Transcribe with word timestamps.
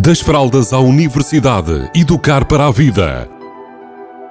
Das 0.00 0.20
fraldas 0.20 0.72
à 0.72 0.78
universidade, 0.78 1.90
educar 1.92 2.44
para 2.44 2.68
a 2.68 2.70
vida. 2.70 3.28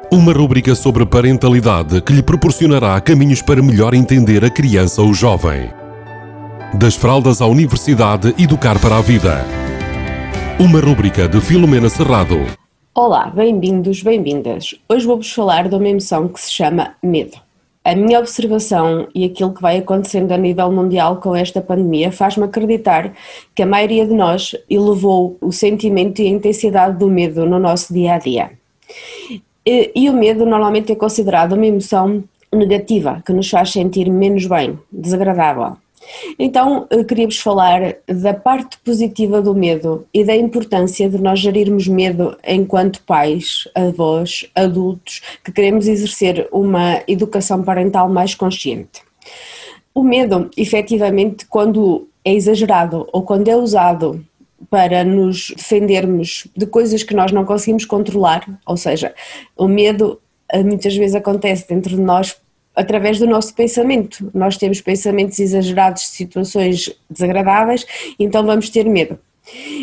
Uma 0.10 0.32
rúbrica 0.32 0.74
sobre 0.74 1.06
parentalidade 1.06 2.00
que 2.00 2.14
lhe 2.14 2.24
proporcionará 2.24 3.02
caminhos 3.02 3.42
para 3.42 3.62
melhor 3.62 3.94
entender 3.94 4.46
a 4.46 4.50
criança 4.50 5.02
ou 5.02 5.14
jovem. 5.14 5.70
Das 6.74 6.96
fraldas 6.96 7.42
à 7.42 7.48
universidade, 7.48 8.34
educar 8.40 8.80
para 8.80 8.98
a 8.98 9.02
vida. 9.02 9.44
Uma 10.58 10.80
rúbrica 10.80 11.28
de 11.28 11.42
Filomena 11.42 11.90
Serrado. 11.90 12.46
Olá, 12.96 13.30
bem-vindos, 13.30 14.02
bem-vindas. 14.02 14.74
Hoje 14.88 15.06
vou-vos 15.06 15.30
falar 15.30 15.68
de 15.68 15.76
uma 15.76 15.90
emoção 15.90 16.30
que 16.30 16.40
se 16.40 16.50
chama 16.50 16.94
medo. 17.04 17.47
A 17.88 17.96
minha 17.96 18.20
observação 18.20 19.08
e 19.16 19.24
aquilo 19.24 19.54
que 19.54 19.62
vai 19.62 19.78
acontecendo 19.78 20.34
a 20.34 20.38
nível 20.38 20.70
mundial 20.70 21.22
com 21.22 21.34
esta 21.34 21.62
pandemia 21.62 22.12
faz-me 22.12 22.44
acreditar 22.44 23.14
que 23.56 23.64
a 23.64 23.66
maioria 23.66 24.06
de 24.06 24.14
nós 24.14 24.54
elevou 24.70 25.38
o 25.40 25.54
sentimento 25.54 26.22
e 26.22 26.28
a 26.28 26.32
intensidade 26.32 26.98
do 26.98 27.08
medo 27.08 27.46
no 27.46 27.58
nosso 27.58 27.94
dia 27.94 28.16
a 28.16 28.18
dia. 28.18 28.52
E, 29.66 29.90
e 29.96 30.10
o 30.10 30.14
medo 30.14 30.46
normalmente 30.46 30.92
é 30.92 30.96
considerado 30.96 31.54
uma 31.54 31.66
emoção 31.66 32.26
negativa, 32.54 33.24
que 33.26 33.32
nos 33.32 33.50
faz 33.50 33.72
sentir 33.72 34.10
menos 34.10 34.46
bem, 34.46 34.78
desagradável. 34.92 35.78
Então, 36.40 36.88
queria-vos 37.08 37.40
falar 37.40 37.98
da 38.08 38.34
parte 38.34 38.78
positiva 38.80 39.42
do 39.42 39.54
medo 39.54 40.08
e 40.14 40.24
da 40.24 40.36
importância 40.36 41.10
de 41.10 41.18
nós 41.22 41.40
gerirmos 41.40 41.88
medo 41.88 42.38
enquanto 42.46 43.04
pais, 43.04 43.68
avós, 43.76 44.50
adultos, 44.56 45.22
que 45.44 45.52
queremos 45.52 45.88
exercer 45.88 46.48
uma 46.52 47.02
educação 47.08 47.64
parental 47.64 48.10
mais 48.10 48.36
consciente. 48.36 49.02
O 49.94 50.04
medo, 50.04 50.50
efetivamente, 50.56 51.46
quando 51.48 52.08
é 52.24 52.34
exagerado 52.34 53.08
ou 53.12 53.24
quando 53.24 53.48
é 53.48 53.56
usado 53.56 54.24
para 54.70 55.04
nos 55.04 55.52
defendermos 55.56 56.48
de 56.56 56.66
coisas 56.66 57.04
que 57.04 57.14
nós 57.14 57.32
não 57.32 57.46
conseguimos 57.46 57.86
controlar, 57.86 58.46
ou 58.66 58.76
seja, 58.76 59.14
o 59.56 59.68
medo 59.68 60.20
eh, 60.52 60.64
muitas 60.64 60.96
vezes 60.96 61.16
acontece 61.16 61.68
dentro 61.68 61.96
de 61.96 62.02
nós 62.02 62.36
através 62.78 63.18
do 63.18 63.26
nosso 63.26 63.54
pensamento. 63.56 64.30
Nós 64.34 64.56
temos 64.56 64.80
pensamentos 64.80 65.40
exagerados 65.40 66.04
de 66.04 66.10
situações 66.10 66.94
desagradáveis, 67.10 67.86
então 68.20 68.46
vamos 68.46 68.70
ter 68.70 68.86
medo. 68.86 69.18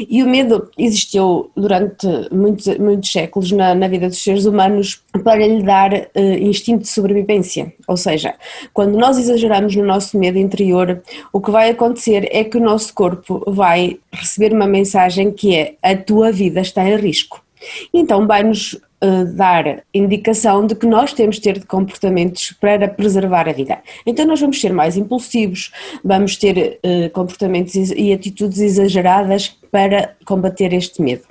E 0.08 0.22
o 0.22 0.28
medo 0.28 0.70
existiu 0.76 1.50
durante 1.56 2.06
muitos, 2.30 2.66
muitos 2.78 3.10
séculos 3.10 3.50
na, 3.50 3.74
na, 3.74 3.88
vida 3.88 4.08
dos 4.08 4.22
seres 4.22 4.44
humanos 4.44 5.02
para 5.24 5.46
lhe 5.46 5.62
dar 5.62 5.92
uh, 5.92 6.20
instinto 6.38 6.82
de 6.82 6.88
sobrevivência. 6.88 7.72
Ou 7.88 7.96
seja, 7.96 8.34
quando 8.74 8.98
nós 8.98 9.18
exageramos 9.18 9.74
no 9.74 9.84
nosso 9.84 10.18
medo 10.18 10.38
interior, 10.38 11.02
o 11.32 11.40
que 11.40 11.50
vai 11.50 11.70
acontecer 11.70 12.28
é 12.30 12.44
que 12.44 12.58
o 12.58 12.62
nosso 12.62 12.92
corpo 12.92 13.42
vai 13.46 13.98
receber 14.12 14.52
uma 14.52 14.66
mensagem 14.66 15.32
que 15.32 15.56
é 15.56 15.74
a 15.82 15.96
tua 15.96 16.30
vida 16.30 16.60
está 16.60 16.86
em 16.86 16.96
risco. 16.96 17.43
Então 17.92 18.26
vai-nos 18.26 18.74
uh, 18.74 19.24
dar 19.34 19.82
indicação 19.92 20.66
de 20.66 20.74
que 20.74 20.86
nós 20.86 21.12
temos 21.12 21.36
de 21.36 21.42
ter 21.42 21.64
comportamentos 21.66 22.52
para 22.60 22.88
preservar 22.88 23.48
a 23.48 23.52
vida. 23.52 23.78
Então 24.06 24.26
nós 24.26 24.40
vamos 24.40 24.60
ser 24.60 24.72
mais 24.72 24.96
impulsivos, 24.96 25.72
vamos 26.04 26.36
ter 26.36 26.80
uh, 26.84 27.10
comportamentos 27.10 27.74
e 27.74 28.12
atitudes 28.12 28.58
exageradas 28.58 29.56
para 29.70 30.14
combater 30.24 30.72
este 30.72 31.02
medo. 31.02 31.24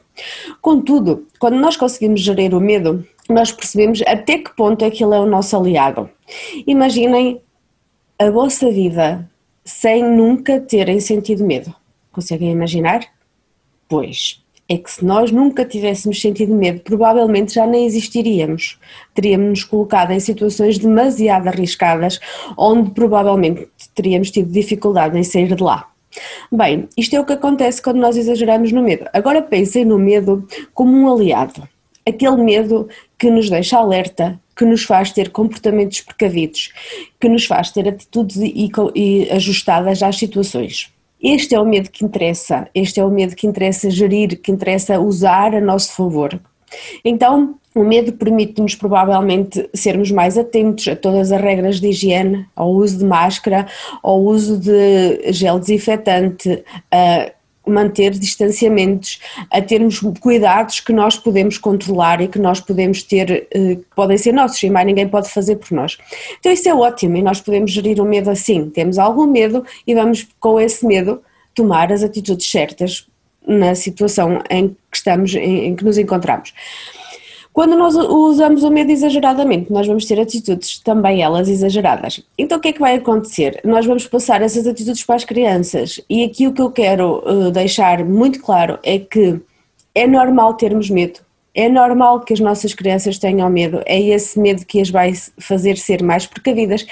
Contudo, 0.61 1.28
quando 1.39 1.56
nós 1.56 1.76
conseguimos 1.76 2.22
gerir 2.22 2.54
o 2.54 2.61
medo, 2.61 3.06
nós 3.30 3.52
percebemos 3.52 4.02
até 4.06 4.38
que 4.38 4.56
ponto 4.56 4.84
é 4.86 4.92
que 4.92 5.04
ele 5.04 5.16
é 5.16 5.20
o 5.20 5.26
nosso 5.26 5.56
aliado. 5.58 6.09
Imaginem 6.67 7.42
a 8.20 8.30
vossa 8.30 8.70
vida 8.72 9.30
sem 9.66 10.04
nunca 10.04 10.59
terem 10.59 11.00
sentido 11.00 11.44
medo. 11.44 11.73
Conseguem 12.11 12.52
imaginar? 12.52 13.02
Pois, 13.88 14.42
é 14.73 14.77
que 14.77 14.91
se 14.91 15.05
nós 15.05 15.31
nunca 15.31 15.66
tivéssemos 15.66 16.19
sentido 16.19 16.53
medo, 16.53 16.81
provavelmente 16.81 17.53
já 17.53 17.66
nem 17.66 17.85
existiríamos. 17.85 18.77
Teríamos 19.14 19.49
nos 19.49 19.64
colocado 19.64 20.11
em 20.11 20.20
situações 20.20 20.77
demasiado 20.77 21.48
arriscadas, 21.48 22.20
onde 22.58 22.92
provavelmente 22.92 23.67
teríamos 23.95 24.31
tido 24.31 24.52
dificuldade 24.52 25.17
em 25.17 25.23
sair 25.23 25.55
de 25.55 25.64
lá. 25.64 25.89
Bem, 26.52 26.87
isto 26.98 27.15
é 27.15 27.20
o 27.20 27.25
que 27.25 27.33
acontece 27.33 27.81
quando 27.81 27.98
nós 27.98 28.17
exageramos 28.17 28.71
no 28.71 28.83
medo. 28.83 29.05
Agora 29.14 29.42
pensem 29.42 29.86
no 29.86 29.98
medo 29.98 30.48
como 30.73 30.95
um 30.95 31.11
aliado. 31.11 31.67
Aquele 32.05 32.37
medo 32.37 32.87
que 33.17 33.31
nos 33.31 33.49
deixa 33.49 33.77
alerta, 33.77 34.39
que 34.55 34.65
nos 34.65 34.83
faz 34.83 35.11
ter 35.11 35.30
comportamentos 35.30 36.02
precavidos, 36.02 36.71
que 37.19 37.30
nos 37.30 37.45
faz 37.45 37.71
ter 37.71 37.87
atitudes 37.87 38.37
e, 38.37 38.69
e 38.93 39.31
ajustadas 39.31 40.03
às 40.03 40.17
situações. 40.17 40.93
Este 41.23 41.56
é 41.56 41.60
o 41.60 41.66
medo 41.66 41.89
que 41.89 42.04
interessa, 42.04 42.67
este 42.76 43.00
é 43.00 43.06
o 43.06 43.10
medo 43.10 43.34
que 43.34 43.48
interessa 43.48 43.89
gerir, 43.89 44.42
que 44.42 44.52
interessa 44.52 45.00
usar 45.00 45.56
a 45.56 45.61
nosso 45.61 45.94
favor. 45.94 46.38
Então, 47.06 47.56
o 47.73 47.84
medo 47.84 48.11
permite-nos 48.14 48.76
provavelmente 48.76 49.70
sermos 49.73 50.11
mais 50.11 50.38
atentos 50.38 50.88
a 50.88 50.95
todas 50.95 51.32
as 51.32 51.42
regras 51.42 51.80
de 51.80 51.88
higiene, 51.88 52.45
ao 52.56 52.72
uso 52.72 52.98
de 52.98 53.06
máscara, 53.06 53.67
ao 54.04 54.22
uso 54.22 54.58
de 54.58 55.32
gel 55.32 55.60
desinfetante, 55.60 56.64
a 56.92 57.32
manter 57.65 58.11
distanciamentos, 58.11 59.19
a 59.49 59.61
termos 59.61 59.99
cuidados 60.19 60.79
que 60.79 60.91
nós 60.91 61.17
podemos 61.17 61.57
controlar 61.57 62.21
e 62.21 62.27
que 62.27 62.39
nós 62.39 62.59
podemos 62.59 63.03
ter, 63.03 63.47
eh, 63.51 63.75
que 63.75 63.95
podem 63.95 64.17
ser 64.17 64.33
nossos 64.33 64.61
e 64.63 64.69
mais 64.69 64.85
ninguém 64.85 65.07
pode 65.07 65.29
fazer 65.29 65.55
por 65.55 65.71
nós. 65.71 65.97
Então 66.39 66.51
isso 66.51 66.67
é 66.67 66.73
ótimo 66.73 67.17
e 67.17 67.21
nós 67.21 67.39
podemos 67.39 67.71
gerir 67.71 68.01
o 68.01 68.05
medo 68.05 68.29
assim. 68.29 68.69
Temos 68.69 68.97
algum 68.97 69.25
medo 69.25 69.65
e 69.87 69.93
vamos 69.93 70.27
com 70.39 70.59
esse 70.59 70.85
medo 70.85 71.21
tomar 71.55 71.91
as 71.91 72.03
atitudes 72.03 72.49
certas 72.49 73.07
na 73.47 73.75
situação 73.75 74.41
em 74.49 74.69
que 74.69 74.97
estamos, 74.97 75.33
em, 75.35 75.67
em 75.67 75.75
que 75.75 75.83
nos 75.83 75.97
encontramos. 75.97 76.53
Quando 77.53 77.77
nós 77.77 77.95
usamos 77.95 78.64
o 78.64 78.71
medo 78.71 78.91
exageradamente, 78.91 79.71
nós 79.71 79.86
vamos 79.86 80.05
ter 80.05 80.19
atitudes 80.19 80.80
também 80.80 81.21
elas 81.21 81.47
exageradas. 81.47 82.19
Então 82.36 82.58
o 82.58 82.61
que 82.61 82.69
é 82.69 82.73
que 82.73 82.80
vai 82.80 82.95
acontecer? 82.95 83.61
Nós 83.64 83.86
vamos 83.86 84.08
passar 84.08 84.41
essas 84.41 84.65
atitudes 84.65 85.03
para 85.03 85.15
as 85.15 85.23
crianças. 85.23 86.02
E 86.09 86.23
aqui 86.23 86.47
o 86.47 86.53
que 86.53 86.61
eu 86.61 86.71
quero 86.71 87.19
uh, 87.19 87.52
deixar 87.52 88.03
muito 88.03 88.42
claro 88.42 88.80
é 88.81 88.97
que 88.97 89.39
é 89.93 90.08
normal 90.08 90.55
termos 90.55 90.89
medo, 90.89 91.19
é 91.53 91.69
normal 91.69 92.21
que 92.21 92.33
as 92.33 92.39
nossas 92.39 92.73
crianças 92.73 93.19
tenham 93.19 93.47
medo, 93.52 93.83
é 93.86 94.02
esse 94.02 94.39
medo 94.39 94.65
que 94.65 94.81
as 94.81 94.89
vai 94.89 95.13
fazer 95.37 95.77
ser 95.77 96.02
mais 96.02 96.25
precavidas. 96.25 96.83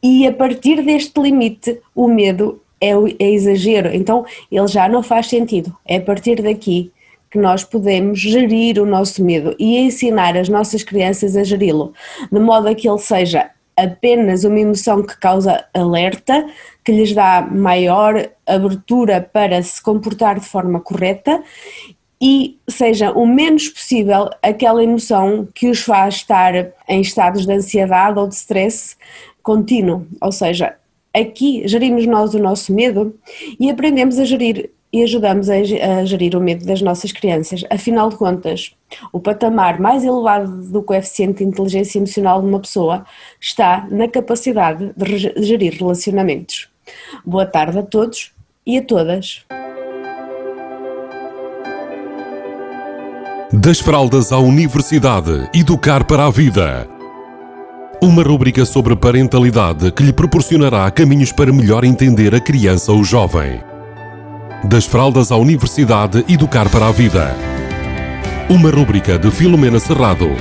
E 0.00 0.28
a 0.28 0.32
partir 0.32 0.80
deste 0.84 1.20
limite 1.20 1.80
o 1.92 2.06
medo 2.06 2.62
é, 2.80 2.90
é 3.18 3.30
exagero, 3.32 3.92
então 3.92 4.24
ele 4.52 4.68
já 4.68 4.88
não 4.88 5.02
faz 5.02 5.26
sentido, 5.26 5.76
é 5.84 5.96
a 5.96 6.00
partir 6.00 6.40
daqui 6.40 6.92
que 7.30 7.38
nós 7.38 7.64
podemos 7.64 8.18
gerir 8.18 8.80
o 8.80 8.86
nosso 8.86 9.22
medo 9.22 9.54
e 9.58 9.78
ensinar 9.78 10.36
as 10.36 10.48
nossas 10.48 10.82
crianças 10.82 11.36
a 11.36 11.44
geri-lo, 11.44 11.92
de 12.30 12.38
modo 12.38 12.68
a 12.68 12.74
que 12.74 12.88
ele 12.88 12.98
seja 12.98 13.50
apenas 13.76 14.44
uma 14.44 14.58
emoção 14.58 15.02
que 15.02 15.16
causa 15.18 15.64
alerta, 15.72 16.46
que 16.84 16.90
lhes 16.90 17.14
dá 17.14 17.40
maior 17.42 18.28
abertura 18.46 19.20
para 19.20 19.62
se 19.62 19.80
comportar 19.80 20.40
de 20.40 20.46
forma 20.46 20.80
correta 20.80 21.42
e 22.20 22.58
seja 22.68 23.12
o 23.12 23.24
menos 23.24 23.68
possível 23.68 24.28
aquela 24.42 24.82
emoção 24.82 25.46
que 25.54 25.68
os 25.68 25.80
faz 25.80 26.16
estar 26.16 26.72
em 26.88 27.00
estados 27.00 27.46
de 27.46 27.52
ansiedade 27.52 28.18
ou 28.18 28.26
de 28.26 28.34
stress 28.34 28.96
contínuo. 29.42 30.06
Ou 30.20 30.32
seja, 30.32 30.74
aqui 31.14 31.62
gerimos 31.66 32.04
nós 32.06 32.34
o 32.34 32.38
nosso 32.38 32.72
medo 32.72 33.14
e 33.60 33.70
aprendemos 33.70 34.18
a 34.18 34.24
gerir 34.24 34.70
e 34.92 35.02
ajudamos 35.02 35.48
a, 35.50 36.04
gerir 36.04 36.34
o 36.36 36.40
medo 36.40 36.64
das 36.64 36.80
nossas 36.80 37.12
crianças. 37.12 37.64
Afinal 37.70 38.08
de 38.08 38.16
contas, 38.16 38.74
o 39.12 39.20
patamar 39.20 39.78
mais 39.78 40.04
elevado 40.04 40.62
do 40.70 40.82
coeficiente 40.82 41.38
de 41.38 41.44
inteligência 41.44 41.98
emocional 41.98 42.40
de 42.40 42.48
uma 42.48 42.60
pessoa 42.60 43.04
está 43.40 43.86
na 43.90 44.08
capacidade 44.08 44.92
de 44.96 45.44
gerir 45.44 45.74
relacionamentos. 45.74 46.68
Boa 47.24 47.44
tarde 47.44 47.78
a 47.78 47.82
todos 47.82 48.32
e 48.66 48.78
a 48.78 48.82
todas. 48.82 49.44
Das 53.52 53.80
fraldas 53.80 54.30
à 54.30 54.38
universidade, 54.38 55.48
educar 55.54 56.04
para 56.04 56.26
a 56.26 56.30
vida. 56.30 56.86
Uma 58.00 58.22
rubrica 58.22 58.64
sobre 58.64 58.94
parentalidade 58.94 59.90
que 59.90 60.02
lhe 60.02 60.12
proporcionará 60.12 60.88
caminhos 60.90 61.32
para 61.32 61.52
melhor 61.52 61.82
entender 61.82 62.34
a 62.34 62.40
criança 62.40 62.92
ou 62.92 63.02
jovem. 63.02 63.67
Das 64.64 64.86
fraldas 64.86 65.30
à 65.30 65.36
universidade, 65.36 66.24
educar 66.28 66.68
para 66.68 66.88
a 66.88 66.92
vida. 66.92 67.34
Uma 68.48 68.70
rubrica 68.70 69.18
de 69.18 69.30
Filomena 69.30 69.78
Serrado. 69.78 70.38